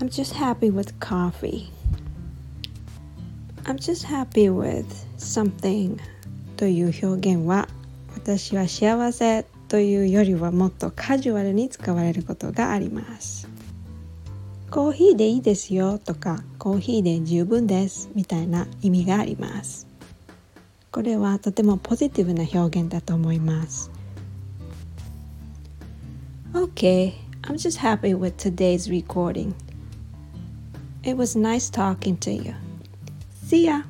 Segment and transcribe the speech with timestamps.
[0.00, 1.68] I'm just happy with coffee.
[3.66, 4.86] I'm just happy with
[5.18, 5.98] something
[6.56, 7.68] という表現は
[8.14, 13.46] 私は幸せというよりはもっとカジュアルに使われることがあります
[14.70, 19.86] コーヒーでいいですよとかコーヒーで十分ですみたいな意味があります
[20.90, 23.90] これはとてもポジティブな表現だと思います
[26.54, 27.12] Okay,
[27.42, 29.54] I'm just happy with today's recording.
[31.02, 32.54] It was nice talking to you.
[33.44, 33.82] See ya!